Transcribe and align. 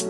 Good 0.00 0.08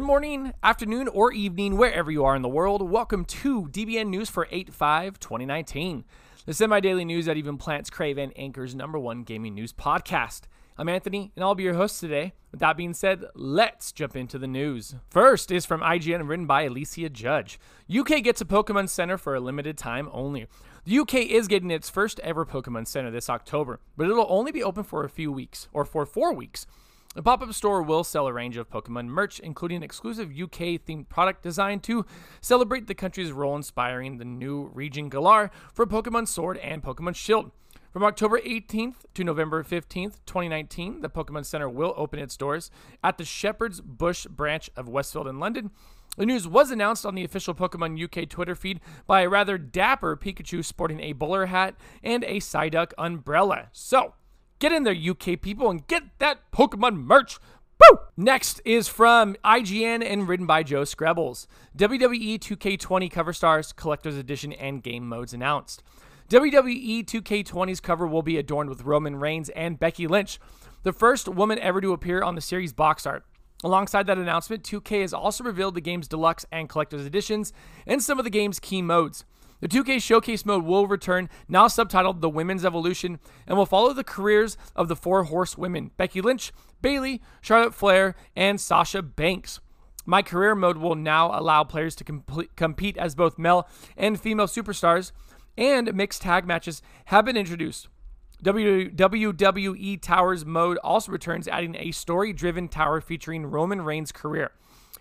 morning, 0.00 0.54
afternoon, 0.62 1.08
or 1.08 1.30
evening, 1.32 1.76
wherever 1.76 2.10
you 2.10 2.24
are 2.24 2.34
in 2.34 2.40
the 2.40 2.48
world. 2.48 2.80
Welcome 2.80 3.26
to 3.26 3.66
DBN 3.66 4.06
News 4.08 4.30
for 4.30 4.48
8 4.50 4.72
5 4.72 5.20
2019, 5.20 6.06
the 6.46 6.54
semi 6.54 6.80
daily 6.80 7.04
news 7.04 7.26
that 7.26 7.36
even 7.36 7.58
plants 7.58 7.90
crave 7.90 8.16
and 8.16 8.32
anchors 8.34 8.74
number 8.74 8.98
one 8.98 9.22
gaming 9.22 9.54
news 9.54 9.74
podcast. 9.74 10.44
I'm 10.80 10.88
Anthony, 10.88 11.30
and 11.36 11.44
I'll 11.44 11.54
be 11.54 11.64
your 11.64 11.74
host 11.74 12.00
today. 12.00 12.32
With 12.50 12.60
that 12.60 12.78
being 12.78 12.94
said, 12.94 13.26
let's 13.34 13.92
jump 13.92 14.16
into 14.16 14.38
the 14.38 14.46
news. 14.46 14.94
First 15.10 15.50
is 15.50 15.66
from 15.66 15.82
IGN 15.82 16.26
written 16.26 16.46
by 16.46 16.62
Alicia 16.62 17.10
Judge. 17.10 17.60
UK 17.94 18.22
gets 18.22 18.40
a 18.40 18.46
Pokemon 18.46 18.88
Center 18.88 19.18
for 19.18 19.34
a 19.34 19.40
limited 19.40 19.76
time 19.76 20.08
only. 20.10 20.46
The 20.86 21.00
UK 21.00 21.16
is 21.16 21.48
getting 21.48 21.70
its 21.70 21.90
first 21.90 22.18
ever 22.20 22.46
Pokemon 22.46 22.86
Center 22.86 23.10
this 23.10 23.28
October, 23.28 23.80
but 23.98 24.08
it'll 24.08 24.24
only 24.30 24.52
be 24.52 24.62
open 24.62 24.82
for 24.82 25.04
a 25.04 25.10
few 25.10 25.30
weeks, 25.30 25.68
or 25.74 25.84
for 25.84 26.06
four 26.06 26.32
weeks. 26.32 26.66
The 27.14 27.22
pop 27.22 27.42
up 27.42 27.52
store 27.52 27.82
will 27.82 28.02
sell 28.02 28.26
a 28.26 28.32
range 28.32 28.56
of 28.56 28.70
Pokemon 28.70 29.08
merch, 29.08 29.38
including 29.38 29.76
an 29.76 29.82
exclusive 29.82 30.30
UK 30.30 30.80
themed 30.80 31.10
product 31.10 31.42
designed 31.42 31.82
to 31.82 32.06
celebrate 32.40 32.86
the 32.86 32.94
country's 32.94 33.32
role 33.32 33.54
inspiring 33.54 34.16
the 34.16 34.24
new 34.24 34.70
region 34.72 35.10
Galar 35.10 35.50
for 35.74 35.86
Pokemon 35.86 36.26
Sword 36.26 36.56
and 36.56 36.82
Pokemon 36.82 37.16
Shield. 37.16 37.50
From 37.92 38.04
October 38.04 38.40
18th 38.40 38.96
to 39.14 39.24
November 39.24 39.62
15th, 39.64 40.18
2019, 40.26 41.00
the 41.00 41.08
Pokemon 41.08 41.44
Center 41.44 41.68
will 41.68 41.94
open 41.96 42.18
its 42.18 42.36
doors 42.36 42.70
at 43.02 43.18
the 43.18 43.24
Shepherd's 43.24 43.80
Bush 43.80 44.26
branch 44.26 44.70
of 44.76 44.88
Westfield 44.88 45.26
in 45.26 45.40
London. 45.40 45.70
The 46.16 46.26
news 46.26 46.46
was 46.46 46.70
announced 46.70 47.04
on 47.04 47.14
the 47.14 47.24
official 47.24 47.54
Pokemon 47.54 48.02
UK 48.02 48.28
Twitter 48.28 48.54
feed 48.54 48.80
by 49.06 49.22
a 49.22 49.28
rather 49.28 49.58
dapper 49.58 50.16
Pikachu 50.16 50.64
sporting 50.64 51.00
a 51.00 51.12
bowler 51.12 51.46
hat 51.46 51.74
and 52.02 52.24
a 52.24 52.38
Psyduck 52.38 52.92
umbrella. 52.98 53.68
So, 53.72 54.14
Get 54.60 54.72
in 54.72 54.82
there, 54.84 54.94
UK 54.94 55.40
people, 55.40 55.70
and 55.70 55.86
get 55.86 56.02
that 56.18 56.52
Pokemon 56.52 56.96
merch. 56.96 57.38
Woo! 57.80 57.98
Next 58.14 58.60
is 58.66 58.88
from 58.88 59.34
IGN 59.42 60.04
and 60.04 60.28
written 60.28 60.44
by 60.44 60.62
Joe 60.62 60.82
Skrebels. 60.82 61.46
WWE 61.78 62.38
2K20 62.38 63.10
cover 63.10 63.32
stars, 63.32 63.72
collector's 63.72 64.18
edition, 64.18 64.52
and 64.52 64.82
game 64.82 65.08
modes 65.08 65.32
announced. 65.32 65.82
WWE 66.30 67.04
2K20's 67.04 67.80
cover 67.80 68.06
will 68.06 68.22
be 68.22 68.38
adorned 68.38 68.70
with 68.70 68.84
Roman 68.84 69.16
Reigns 69.16 69.48
and 69.48 69.80
Becky 69.80 70.06
Lynch, 70.06 70.38
the 70.84 70.92
first 70.92 71.26
woman 71.26 71.58
ever 71.58 71.80
to 71.80 71.92
appear 71.92 72.22
on 72.22 72.36
the 72.36 72.40
series 72.40 72.72
box 72.72 73.04
art. 73.04 73.24
Alongside 73.64 74.06
that 74.06 74.16
announcement, 74.16 74.62
2K 74.62 75.00
has 75.00 75.12
also 75.12 75.42
revealed 75.42 75.74
the 75.74 75.80
game's 75.80 76.06
deluxe 76.06 76.46
and 76.52 76.68
collector's 76.68 77.04
editions 77.04 77.52
and 77.84 78.00
some 78.00 78.20
of 78.20 78.24
the 78.24 78.30
game's 78.30 78.60
key 78.60 78.80
modes. 78.80 79.24
The 79.58 79.66
2K 79.66 80.00
Showcase 80.00 80.46
mode 80.46 80.64
will 80.64 80.86
return, 80.86 81.28
now 81.48 81.66
subtitled 81.66 82.20
The 82.20 82.30
Women's 82.30 82.64
Evolution, 82.64 83.18
and 83.48 83.58
will 83.58 83.66
follow 83.66 83.92
the 83.92 84.04
careers 84.04 84.56
of 84.76 84.86
the 84.86 84.94
four 84.94 85.24
horsewomen 85.24 85.90
Becky 85.96 86.20
Lynch, 86.20 86.52
Bayley, 86.80 87.20
Charlotte 87.40 87.74
Flair, 87.74 88.14
and 88.36 88.60
Sasha 88.60 89.02
Banks. 89.02 89.58
My 90.06 90.22
career 90.22 90.54
mode 90.54 90.78
will 90.78 90.94
now 90.94 91.36
allow 91.36 91.64
players 91.64 91.96
to 91.96 92.04
complete, 92.04 92.54
compete 92.54 92.96
as 92.96 93.16
both 93.16 93.36
male 93.36 93.68
and 93.96 94.18
female 94.18 94.46
superstars, 94.46 95.10
and 95.60 95.94
mixed 95.94 96.22
tag 96.22 96.46
matches 96.46 96.82
have 97.06 97.26
been 97.26 97.36
introduced. 97.36 97.88
WWE 98.42 100.00
Towers 100.00 100.46
mode 100.46 100.78
also 100.78 101.12
returns, 101.12 101.46
adding 101.46 101.76
a 101.76 101.90
story 101.90 102.32
driven 102.32 102.66
tower 102.66 103.02
featuring 103.02 103.44
Roman 103.44 103.82
Reigns' 103.82 104.10
career. 104.10 104.52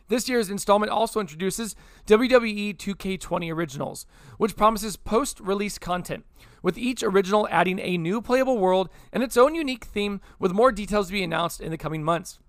This 0.09 0.27
year's 0.27 0.49
installment 0.49 0.91
also 0.91 1.21
introduces 1.21 1.75
WWE 2.07 2.75
2K20 2.75 3.53
Originals, 3.53 4.05
which 4.37 4.57
promises 4.57 4.97
post 4.97 5.39
release 5.39 5.77
content, 5.77 6.25
with 6.61 6.77
each 6.77 7.03
original 7.03 7.47
adding 7.49 7.79
a 7.79 7.97
new 7.97 8.21
playable 8.21 8.57
world 8.57 8.89
and 9.13 9.23
its 9.23 9.37
own 9.37 9.55
unique 9.55 9.85
theme, 9.85 10.19
with 10.37 10.51
more 10.51 10.73
details 10.73 11.07
to 11.07 11.13
be 11.13 11.23
announced 11.23 11.61
in 11.61 11.71
the 11.71 11.77
coming 11.77 12.03
months. 12.03 12.39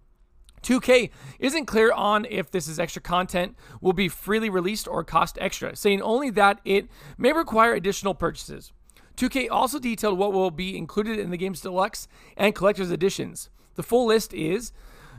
2K 0.62 1.10
isn't 1.38 1.66
clear 1.66 1.92
on 1.92 2.26
if 2.26 2.50
this 2.50 2.68
is 2.68 2.78
extra 2.78 3.02
content 3.02 3.56
will 3.80 3.92
be 3.92 4.08
freely 4.08 4.50
released 4.50 4.86
or 4.86 5.04
cost 5.04 5.38
extra, 5.40 5.74
saying 5.74 6.02
only 6.02 6.30
that 6.30 6.60
it 6.64 6.88
may 7.16 7.32
require 7.32 7.74
additional 7.74 8.14
purchases. 8.14 8.72
2K 9.16 9.48
also 9.50 9.78
detailed 9.78 10.18
what 10.18 10.32
will 10.32 10.50
be 10.50 10.76
included 10.76 11.18
in 11.18 11.30
the 11.30 11.36
game's 11.36 11.60
deluxe 11.60 12.08
and 12.36 12.54
collector's 12.54 12.90
editions. 12.90 13.50
The 13.74 13.82
full 13.82 14.06
list 14.06 14.32
is 14.32 14.72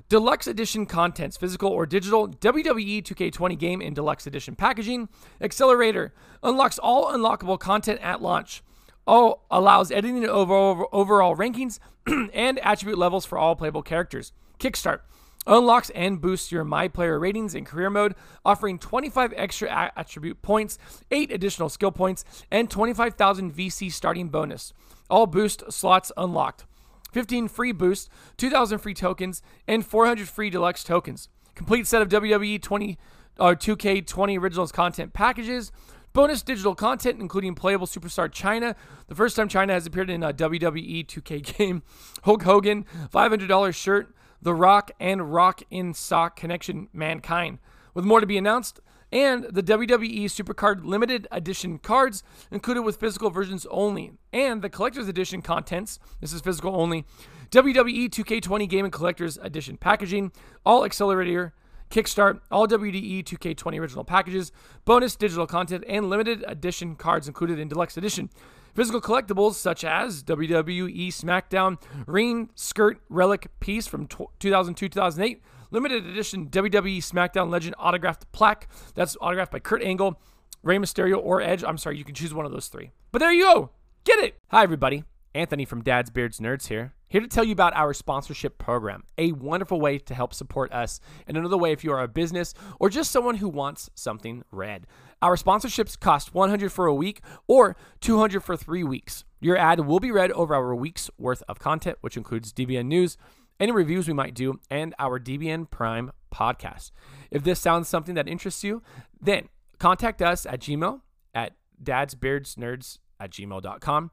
Deluxe 0.09 0.45
Edition 0.45 0.85
contents, 0.85 1.37
physical 1.37 1.69
or 1.71 1.85
digital, 1.85 2.27
WWE 2.27 3.01
2K20 3.01 3.57
game 3.57 3.81
in 3.81 3.93
Deluxe 3.93 4.27
Edition 4.27 4.55
packaging. 4.55 5.07
Accelerator 5.39 6.13
unlocks 6.43 6.77
all 6.77 7.13
unlockable 7.13 7.57
content 7.57 8.01
at 8.01 8.21
launch. 8.21 8.61
All 9.07 9.45
allows 9.49 9.89
editing 9.89 10.27
of 10.27 10.51
overall 10.51 11.35
rankings 11.37 11.79
and 12.33 12.59
attribute 12.59 12.97
levels 12.97 13.25
for 13.25 13.37
all 13.37 13.55
playable 13.55 13.83
characters. 13.83 14.33
Kickstart 14.59 14.99
unlocks 15.47 15.89
and 15.91 16.21
boosts 16.21 16.51
your 16.51 16.63
My 16.63 16.87
Player 16.87 17.19
ratings 17.19 17.55
in 17.55 17.65
career 17.65 17.89
mode, 17.89 18.15
offering 18.45 18.79
25 18.79 19.33
extra 19.35 19.91
attribute 19.95 20.41
points, 20.41 20.77
8 21.09 21.31
additional 21.31 21.69
skill 21.69 21.91
points, 21.91 22.23
and 22.51 22.69
25,000 22.69 23.53
VC 23.53 23.91
starting 23.91 24.29
bonus. 24.29 24.73
All 25.09 25.27
boost 25.27 25.71
slots 25.71 26.11
unlocked. 26.15 26.65
15 27.11 27.47
free 27.47 27.71
boosts, 27.71 28.09
2,000 28.37 28.79
free 28.79 28.93
tokens, 28.93 29.41
and 29.67 29.85
400 29.85 30.29
free 30.29 30.49
deluxe 30.49 30.83
tokens. 30.83 31.29
Complete 31.55 31.85
set 31.85 32.01
of 32.01 32.09
WWE 32.09 32.61
20 32.61 32.97
uh, 33.39 33.43
or 33.43 33.55
2K20 33.55 34.39
Originals 34.39 34.71
content 34.71 35.13
packages. 35.13 35.71
Bonus 36.13 36.41
digital 36.41 36.75
content, 36.75 37.21
including 37.21 37.55
playable 37.55 37.87
superstar 37.87 38.29
Chyna, 38.29 38.75
the 39.07 39.15
first 39.15 39.37
time 39.37 39.47
Chyna 39.47 39.69
has 39.69 39.85
appeared 39.85 40.09
in 40.09 40.23
a 40.23 40.33
WWE 40.33 41.05
2K 41.05 41.57
game. 41.57 41.83
Hulk 42.23 42.43
Hogan, 42.43 42.85
$500 43.13 43.73
shirt, 43.73 44.13
The 44.41 44.53
Rock, 44.55 44.91
and 44.99 45.33
Rock 45.33 45.61
'n' 45.71 45.93
Sock 45.93 46.35
Connection 46.35 46.87
Mankind. 46.93 47.59
With 47.93 48.05
more 48.05 48.19
to 48.19 48.25
be 48.25 48.37
announced, 48.37 48.79
and 49.11 49.43
the 49.43 49.61
WWE 49.61 50.25
Supercard 50.25 50.85
limited 50.85 51.27
edition 51.31 51.77
cards 51.77 52.23
included 52.49 52.83
with 52.83 52.99
physical 52.99 53.29
versions 53.29 53.67
only, 53.69 54.13
and 54.31 54.61
the 54.61 54.69
collector's 54.69 55.07
edition 55.07 55.41
contents. 55.41 55.99
This 56.21 56.33
is 56.33 56.41
physical 56.41 56.75
only. 56.75 57.05
WWE 57.51 58.09
2K20 58.09 58.69
Game 58.69 58.85
and 58.85 58.93
Collector's 58.93 59.37
Edition 59.37 59.75
packaging, 59.75 60.31
all 60.65 60.85
accelerator, 60.85 61.53
Kickstart, 61.91 62.39
all 62.49 62.67
WWE 62.67 63.23
2K20 63.23 63.79
original 63.79 64.03
packages, 64.03 64.51
bonus 64.85 65.15
digital 65.15 65.45
content, 65.45 65.83
and 65.87 66.09
limited 66.09 66.43
edition 66.47 66.95
cards 66.95 67.27
included 67.27 67.59
in 67.59 67.67
Deluxe 67.67 67.97
Edition. 67.97 68.29
Physical 68.73 69.01
collectibles 69.01 69.55
such 69.55 69.83
as 69.83 70.23
WWE 70.23 71.07
SmackDown 71.09 71.77
Ring 72.07 72.49
Skirt 72.55 73.01
Relic 73.09 73.47
Piece 73.59 73.85
from 73.85 74.07
2002 74.07 74.87
2008 74.87 75.41
limited 75.71 76.05
edition 76.05 76.47
WWE 76.47 76.99
SmackDown 76.99 77.49
Legend 77.49 77.75
autographed 77.77 78.31
plaque 78.31 78.69
that's 78.95 79.17
autographed 79.19 79.51
by 79.51 79.59
Kurt 79.59 79.83
Angle, 79.83 80.19
Rey 80.63 80.77
Mysterio, 80.77 81.19
or 81.21 81.41
Edge. 81.41 81.63
I'm 81.65 81.77
sorry, 81.77 81.97
you 81.97 82.05
can 82.05 82.15
choose 82.15 82.33
one 82.33 82.45
of 82.45 82.53
those 82.53 82.67
three. 82.67 82.91
But 83.11 83.19
there 83.19 83.33
you 83.33 83.43
go. 83.43 83.71
Get 84.05 84.19
it. 84.19 84.35
Hi, 84.49 84.63
everybody. 84.63 85.03
Anthony 85.33 85.65
from 85.65 85.83
Dad's 85.83 86.09
Beards 86.09 86.39
Nerds 86.39 86.67
here. 86.67 86.93
Here 87.07 87.21
to 87.21 87.27
tell 87.27 87.43
you 87.43 87.51
about 87.51 87.75
our 87.75 87.93
sponsorship 87.93 88.57
program, 88.57 89.03
a 89.17 89.31
wonderful 89.33 89.79
way 89.79 89.97
to 89.97 90.13
help 90.13 90.33
support 90.33 90.71
us, 90.71 90.99
and 91.27 91.35
another 91.35 91.57
way 91.57 91.71
if 91.71 91.83
you 91.83 91.91
are 91.91 92.01
a 92.01 92.07
business 92.07 92.53
or 92.79 92.89
just 92.89 93.11
someone 93.11 93.35
who 93.35 93.49
wants 93.49 93.89
something 93.95 94.43
read. 94.51 94.87
Our 95.21 95.35
sponsorships 95.35 95.99
cost 95.99 96.33
100 96.33 96.71
for 96.71 96.85
a 96.85 96.95
week 96.95 97.21
or 97.47 97.75
200 97.99 98.41
for 98.41 98.55
3 98.55 98.83
weeks. 98.83 99.23
Your 99.39 99.57
ad 99.57 99.81
will 99.81 99.99
be 99.99 100.11
read 100.11 100.31
over 100.31 100.55
our 100.55 100.75
week's 100.75 101.09
worth 101.17 101.43
of 101.47 101.59
content, 101.59 101.97
which 102.01 102.17
includes 102.17 102.53
DBN 102.53 102.85
news, 102.85 103.17
any 103.59 103.71
reviews 103.71 104.07
we 104.07 104.13
might 104.13 104.33
do, 104.33 104.59
and 104.69 104.95
our 104.97 105.19
DBN 105.19 105.69
Prime 105.69 106.11
podcast. 106.33 106.91
If 107.29 107.43
this 107.43 107.59
sounds 107.59 107.87
something 107.87 108.15
that 108.15 108.27
interests 108.27 108.63
you, 108.63 108.81
then 109.19 109.49
contact 109.79 110.21
us 110.21 110.45
at 110.45 110.61
Gmail 110.61 111.01
at 111.33 111.53
dadsbeardsnerds 111.83 112.99
at 113.19 113.31
gmail.com. 113.31 114.11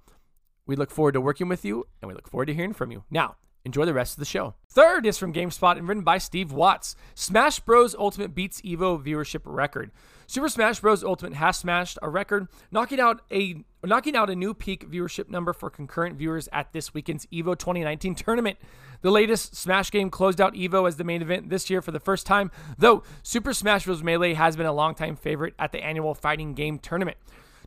We 0.69 0.76
look 0.76 0.91
forward 0.91 1.12
to 1.12 1.20
working 1.20 1.49
with 1.49 1.65
you 1.65 1.87
and 2.00 2.09
we 2.09 2.15
look 2.15 2.29
forward 2.29 2.47
to 2.47 2.55
hearing 2.55 2.75
from 2.75 2.93
you. 2.93 3.03
Now, 3.11 3.37
enjoy 3.65 3.87
the 3.87 3.94
rest 3.94 4.12
of 4.12 4.19
the 4.19 4.26
show. 4.26 4.55
Third 4.69 5.06
is 5.06 5.17
from 5.17 5.32
GameSpot 5.32 5.79
and 5.79 5.88
written 5.88 6.05
by 6.05 6.19
Steve 6.19 6.53
Watts. 6.53 6.94
Smash 7.15 7.59
Bros. 7.61 7.94
Ultimate 7.94 8.35
beats 8.35 8.61
Evo 8.61 9.03
viewership 9.03 9.41
record. 9.44 9.91
Super 10.26 10.50
Smash 10.50 10.81
Bros. 10.81 11.03
Ultimate 11.03 11.32
has 11.35 11.56
smashed 11.56 11.99
a 12.03 12.11
record, 12.11 12.49
knocking 12.70 13.00
out 13.00 13.23
a 13.32 13.65
knocking 13.82 14.15
out 14.15 14.29
a 14.29 14.37
new 14.37 14.53
peak 14.53 14.91
viewership 14.91 15.31
number 15.31 15.55
for 15.55 15.70
concurrent 15.70 16.17
viewers 16.17 16.50
at 16.53 16.73
this 16.75 16.93
weekend's 16.93 17.25
Evo 17.26 17.56
2019 17.56 18.15
tournament. 18.15 18.59
The 19.00 19.11
latest 19.11 19.56
Smash 19.56 19.91
game 19.91 20.11
closed 20.11 20.41
out 20.41 20.53
Evo 20.53 20.87
as 20.87 20.97
the 20.97 21.05
main 21.05 21.23
event 21.23 21.49
this 21.49 21.70
year 21.70 21.81
for 21.81 21.93
the 21.93 22.00
first 22.00 22.26
time, 22.26 22.50
though 22.76 23.05
Super 23.23 23.55
Smash 23.55 23.87
Bros. 23.87 24.03
Melee 24.03 24.35
has 24.35 24.55
been 24.55 24.67
a 24.67 24.73
longtime 24.73 25.17
favorite 25.17 25.55
at 25.59 25.73
the 25.73 25.82
annual 25.82 26.15
fighting 26.15 26.53
game 26.53 26.79
tournament. 26.79 27.17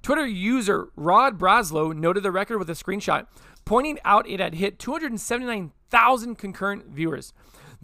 Twitter 0.01 0.25
user 0.25 0.89
Rod 0.95 1.37
Breslau 1.37 1.91
noted 1.91 2.23
the 2.23 2.31
record 2.31 2.57
with 2.57 2.69
a 2.69 2.73
screenshot, 2.73 3.27
pointing 3.65 3.99
out 4.03 4.27
it 4.27 4.39
had 4.39 4.55
hit 4.55 4.79
279,000 4.79 6.35
concurrent 6.35 6.87
viewers. 6.87 7.33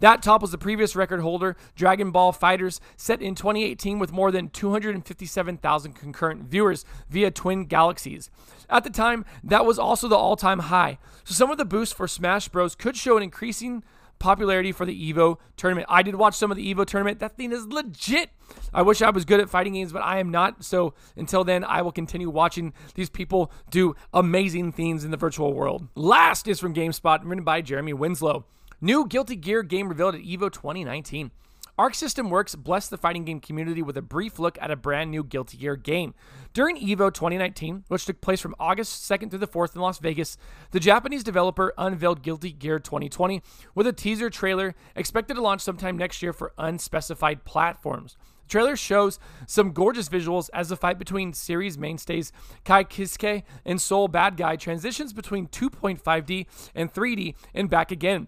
That 0.00 0.22
topples 0.22 0.52
the 0.52 0.58
previous 0.58 0.94
record 0.94 1.20
holder, 1.20 1.56
Dragon 1.74 2.12
Ball 2.12 2.32
FighterZ, 2.32 2.78
set 2.96 3.20
in 3.20 3.34
2018 3.34 3.98
with 3.98 4.12
more 4.12 4.30
than 4.30 4.48
257,000 4.48 5.92
concurrent 5.92 6.42
viewers 6.42 6.84
via 7.08 7.32
Twin 7.32 7.64
Galaxies. 7.64 8.30
At 8.70 8.84
the 8.84 8.90
time, 8.90 9.24
that 9.42 9.66
was 9.66 9.78
also 9.78 10.06
the 10.06 10.16
all 10.16 10.36
time 10.36 10.60
high. 10.60 10.98
So 11.24 11.34
some 11.34 11.50
of 11.50 11.58
the 11.58 11.64
boosts 11.64 11.94
for 11.94 12.06
Smash 12.06 12.48
Bros. 12.48 12.76
could 12.76 12.96
show 12.96 13.16
an 13.16 13.24
increasing 13.24 13.82
popularity 14.18 14.72
for 14.72 14.84
the 14.84 15.12
Evo 15.12 15.38
tournament. 15.56 15.86
I 15.88 16.02
did 16.02 16.14
watch 16.14 16.34
some 16.34 16.50
of 16.50 16.56
the 16.56 16.74
Evo 16.74 16.84
tournament. 16.84 17.20
That 17.20 17.36
thing 17.36 17.52
is 17.52 17.66
legit. 17.66 18.30
I 18.72 18.82
wish 18.82 19.02
I 19.02 19.10
was 19.10 19.24
good 19.24 19.40
at 19.40 19.50
fighting 19.50 19.74
games, 19.74 19.92
but 19.92 20.02
I 20.02 20.18
am 20.18 20.30
not. 20.30 20.64
So 20.64 20.94
until 21.16 21.44
then, 21.44 21.64
I 21.64 21.82
will 21.82 21.92
continue 21.92 22.30
watching 22.30 22.72
these 22.94 23.10
people 23.10 23.52
do 23.70 23.94
amazing 24.12 24.72
things 24.72 25.04
in 25.04 25.10
the 25.10 25.16
virtual 25.16 25.52
world. 25.52 25.88
Last 25.94 26.48
is 26.48 26.60
from 26.60 26.74
GameSpot, 26.74 27.20
written 27.24 27.44
by 27.44 27.60
Jeremy 27.60 27.92
Winslow. 27.92 28.44
New 28.80 29.06
Guilty 29.06 29.36
Gear 29.36 29.62
game 29.62 29.88
revealed 29.88 30.14
at 30.14 30.22
Evo 30.22 30.52
2019. 30.52 31.30
Arc 31.78 31.94
System 31.94 32.28
Works 32.28 32.56
blessed 32.56 32.90
the 32.90 32.98
fighting 32.98 33.24
game 33.24 33.38
community 33.38 33.82
with 33.82 33.96
a 33.96 34.02
brief 34.02 34.40
look 34.40 34.58
at 34.60 34.72
a 34.72 34.74
brand 34.74 35.12
new 35.12 35.22
Guilty 35.22 35.56
Gear 35.56 35.76
game. 35.76 36.12
During 36.52 36.76
EVO 36.76 37.14
2019, 37.14 37.84
which 37.86 38.04
took 38.04 38.20
place 38.20 38.40
from 38.40 38.56
August 38.58 39.08
2nd 39.08 39.30
through 39.30 39.38
the 39.38 39.46
4th 39.46 39.76
in 39.76 39.80
Las 39.80 40.00
Vegas, 40.00 40.36
the 40.72 40.80
Japanese 40.80 41.22
developer 41.22 41.72
unveiled 41.78 42.22
Guilty 42.22 42.50
Gear 42.50 42.80
2020 42.80 43.42
with 43.76 43.86
a 43.86 43.92
teaser 43.92 44.28
trailer 44.28 44.74
expected 44.96 45.34
to 45.34 45.40
launch 45.40 45.60
sometime 45.60 45.96
next 45.96 46.20
year 46.20 46.32
for 46.32 46.52
unspecified 46.58 47.44
platforms. 47.44 48.16
The 48.42 48.48
trailer 48.48 48.74
shows 48.74 49.20
some 49.46 49.70
gorgeous 49.70 50.08
visuals 50.08 50.50
as 50.52 50.70
the 50.70 50.76
fight 50.76 50.98
between 50.98 51.32
series 51.32 51.78
mainstays 51.78 52.32
Ky 52.64 52.82
Kiske 52.82 53.44
and 53.64 53.80
Sol 53.80 54.08
Badguy 54.08 54.58
transitions 54.58 55.12
between 55.12 55.46
2.5D 55.46 56.46
and 56.74 56.92
3D 56.92 57.36
and 57.54 57.70
back 57.70 57.92
again. 57.92 58.26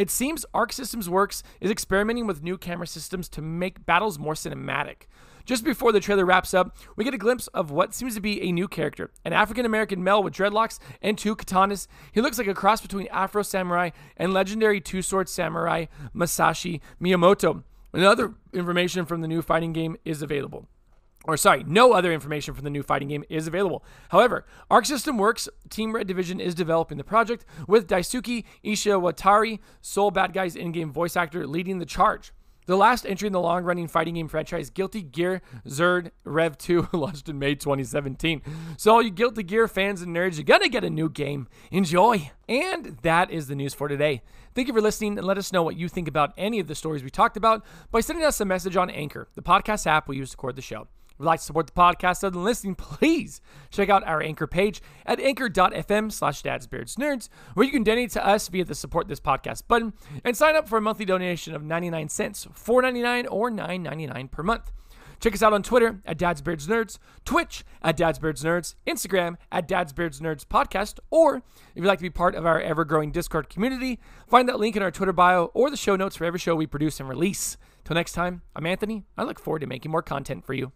It 0.00 0.08
seems 0.08 0.46
Arc 0.54 0.72
Systems 0.72 1.10
Works 1.10 1.42
is 1.60 1.70
experimenting 1.70 2.26
with 2.26 2.42
new 2.42 2.56
camera 2.56 2.86
systems 2.86 3.28
to 3.28 3.42
make 3.42 3.84
battles 3.84 4.18
more 4.18 4.32
cinematic. 4.32 5.02
Just 5.44 5.62
before 5.62 5.92
the 5.92 6.00
trailer 6.00 6.24
wraps 6.24 6.54
up, 6.54 6.74
we 6.96 7.04
get 7.04 7.12
a 7.12 7.18
glimpse 7.18 7.48
of 7.48 7.70
what 7.70 7.92
seems 7.92 8.14
to 8.14 8.20
be 8.22 8.40
a 8.40 8.50
new 8.50 8.66
character 8.66 9.10
an 9.26 9.34
African 9.34 9.66
American 9.66 10.02
male 10.02 10.22
with 10.22 10.32
dreadlocks 10.32 10.78
and 11.02 11.18
two 11.18 11.36
katanas. 11.36 11.86
He 12.12 12.22
looks 12.22 12.38
like 12.38 12.46
a 12.46 12.54
cross 12.54 12.80
between 12.80 13.08
Afro 13.08 13.42
Samurai 13.42 13.90
and 14.16 14.32
legendary 14.32 14.80
two 14.80 15.02
sword 15.02 15.28
samurai 15.28 15.84
Masashi 16.16 16.80
Miyamoto. 16.98 17.62
Another 17.92 18.32
information 18.54 19.04
from 19.04 19.20
the 19.20 19.28
new 19.28 19.42
fighting 19.42 19.74
game 19.74 19.98
is 20.06 20.22
available 20.22 20.66
or 21.24 21.36
sorry, 21.36 21.64
no 21.66 21.92
other 21.92 22.12
information 22.12 22.54
from 22.54 22.64
the 22.64 22.70
new 22.70 22.82
fighting 22.82 23.08
game 23.08 23.24
is 23.28 23.46
available. 23.46 23.84
However, 24.08 24.46
Arc 24.70 24.86
System 24.86 25.18
Works 25.18 25.48
Team 25.68 25.94
Red 25.94 26.06
Division 26.06 26.40
is 26.40 26.54
developing 26.54 26.98
the 26.98 27.04
project 27.04 27.44
with 27.66 27.86
Daisuke 27.86 28.44
Ishiwatari, 28.64 29.58
Badguy's 29.82 30.56
in-game 30.56 30.90
voice 30.90 31.16
actor, 31.16 31.46
leading 31.46 31.78
the 31.78 31.86
charge. 31.86 32.32
The 32.66 32.76
last 32.76 33.04
entry 33.04 33.26
in 33.26 33.32
the 33.32 33.40
long 33.40 33.64
running 33.64 33.88
fighting 33.88 34.14
game 34.14 34.28
franchise, 34.28 34.70
Guilty 34.70 35.02
Gear 35.02 35.42
Xrd 35.66 36.12
Rev 36.24 36.56
2, 36.56 36.88
launched 36.92 37.28
in 37.28 37.38
May 37.38 37.54
2017. 37.54 38.42
So, 38.76 38.92
all 38.92 39.02
you 39.02 39.10
Guilty 39.10 39.42
Gear 39.42 39.66
fans 39.66 40.02
and 40.02 40.14
nerds, 40.14 40.36
you're 40.36 40.58
to 40.58 40.68
get 40.68 40.84
a 40.84 40.90
new 40.90 41.08
game. 41.08 41.48
Enjoy! 41.72 42.30
And 42.48 42.98
that 43.02 43.30
is 43.30 43.48
the 43.48 43.56
news 43.56 43.74
for 43.74 43.88
today. 43.88 44.22
Thank 44.54 44.68
you 44.68 44.74
for 44.74 44.80
listening 44.80 45.18
and 45.18 45.26
let 45.26 45.36
us 45.36 45.52
know 45.52 45.64
what 45.64 45.76
you 45.76 45.88
think 45.88 46.06
about 46.06 46.32
any 46.36 46.60
of 46.60 46.68
the 46.68 46.74
stories 46.74 47.02
we 47.02 47.10
talked 47.10 47.36
about 47.36 47.64
by 47.90 48.00
sending 48.00 48.24
us 48.24 48.40
a 48.40 48.44
message 48.44 48.76
on 48.76 48.88
Anchor, 48.88 49.28
the 49.34 49.42
podcast 49.42 49.86
app 49.86 50.08
we 50.08 50.16
use 50.16 50.30
to 50.30 50.36
record 50.36 50.54
the 50.54 50.62
show 50.62 50.86
would 51.20 51.26
like 51.26 51.40
to 51.40 51.44
support 51.44 51.66
the 51.66 51.72
podcast 51.72 52.24
other 52.24 52.30
than 52.30 52.44
listening, 52.44 52.74
please 52.76 53.40
check 53.70 53.88
out 53.88 54.04
our 54.04 54.22
anchor 54.22 54.46
page 54.46 54.82
at 55.06 55.20
anchor.fm 55.20 56.10
slash 56.10 56.42
dadsbeardsnerds, 56.42 57.28
where 57.54 57.66
you 57.66 57.72
can 57.72 57.84
donate 57.84 58.10
to 58.12 58.26
us 58.26 58.48
via 58.48 58.64
the 58.64 58.74
support 58.74 59.06
this 59.06 59.20
podcast 59.20 59.68
button 59.68 59.92
and 60.24 60.36
sign 60.36 60.56
up 60.56 60.68
for 60.68 60.78
a 60.78 60.80
monthly 60.80 61.04
donation 61.04 61.54
of 61.54 61.62
99 61.62 62.08
cents, 62.08 62.46
4.99 62.46 63.26
or 63.30 63.50
9.99 63.50 64.30
per 64.30 64.42
month. 64.42 64.72
Check 65.20 65.34
us 65.34 65.42
out 65.42 65.52
on 65.52 65.62
Twitter 65.62 66.00
at 66.06 66.16
Dad's 66.16 66.40
Beards 66.40 66.66
Nerds, 66.66 66.98
Twitch 67.26 67.62
at 67.82 67.94
Dad's 67.94 68.18
Beards 68.18 68.42
Nerds, 68.42 68.74
Instagram 68.86 69.36
at 69.52 69.68
Dad's 69.68 69.92
Nerds 69.92 70.46
Podcast, 70.46 70.98
or 71.10 71.36
if 71.36 71.42
you'd 71.74 71.84
like 71.84 71.98
to 71.98 72.02
be 72.02 72.08
part 72.08 72.34
of 72.34 72.46
our 72.46 72.58
ever 72.58 72.86
growing 72.86 73.12
Discord 73.12 73.50
community, 73.50 74.00
find 74.26 74.48
that 74.48 74.58
link 74.58 74.76
in 74.76 74.82
our 74.82 74.90
Twitter 74.90 75.12
bio 75.12 75.50
or 75.52 75.68
the 75.68 75.76
show 75.76 75.94
notes 75.94 76.16
for 76.16 76.24
every 76.24 76.38
show 76.38 76.56
we 76.56 76.66
produce 76.66 76.98
and 76.98 77.08
release. 77.08 77.58
Till 77.84 77.94
next 77.94 78.12
time, 78.12 78.40
I'm 78.56 78.64
Anthony. 78.64 79.04
I 79.18 79.24
look 79.24 79.38
forward 79.38 79.60
to 79.60 79.66
making 79.66 79.90
more 79.90 80.02
content 80.02 80.46
for 80.46 80.54
you. 80.54 80.72